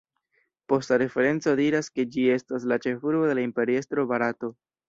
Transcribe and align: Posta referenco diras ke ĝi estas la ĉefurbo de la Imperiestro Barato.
Posta 0.71 0.97
referenco 1.01 1.53
diras 1.59 1.91
ke 1.99 2.07
ĝi 2.17 2.25
estas 2.39 2.67
la 2.73 2.81
ĉefurbo 2.87 3.31
de 3.33 3.39
la 3.41 3.47
Imperiestro 3.51 4.11
Barato. 4.15 4.55